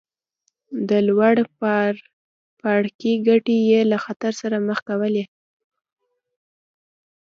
د 0.89 0.91
لوړ 1.07 1.35
پاړکي 2.61 3.13
ګټې 3.27 3.57
یې 3.69 3.81
له 3.91 3.97
خطر 4.05 4.31
سره 4.41 4.57
مخ 4.67 4.79
کولې. 4.89 5.23